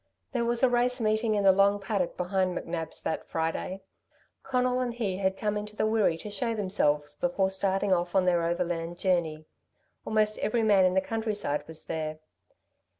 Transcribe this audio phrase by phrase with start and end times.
[0.31, 3.81] There was a race meeting in the long paddock behind McNab's that Friday.
[4.41, 8.25] Conal and he had come into the Wirree to show themselves before starting off on
[8.25, 9.45] their overland journey.
[10.03, 12.17] Almost every man in the countryside was there.